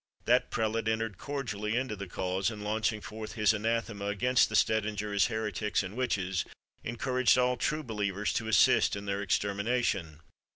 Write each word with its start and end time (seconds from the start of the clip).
That 0.25 0.49
prelate 0.49 0.87
entered 0.87 1.19
cordially 1.19 1.75
into 1.77 1.95
the 1.95 2.07
cause, 2.07 2.49
and 2.49 2.63
launching 2.63 3.01
forth 3.01 3.33
his 3.33 3.53
anathema 3.53 4.07
against 4.07 4.49
the 4.49 4.55
Stedinger 4.55 5.13
as 5.13 5.27
heretics 5.27 5.83
and 5.83 5.95
witches, 5.95 6.43
encouraged 6.83 7.37
all 7.37 7.55
true 7.55 7.83
believers 7.83 8.33
to 8.33 8.47
assist 8.47 8.95
in 8.95 9.05
their 9.05 9.21
extermination. 9.21 10.21